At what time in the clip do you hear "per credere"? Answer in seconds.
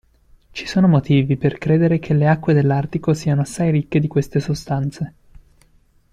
1.37-1.99